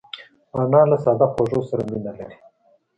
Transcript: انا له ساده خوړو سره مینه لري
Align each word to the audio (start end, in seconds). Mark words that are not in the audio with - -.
انا 0.59 0.81
له 0.89 0.97
ساده 1.03 1.27
خوړو 1.33 1.61
سره 1.69 1.81
مینه 1.91 2.11
لري 2.19 2.37